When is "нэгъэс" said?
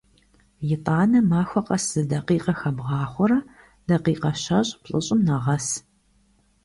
5.27-5.67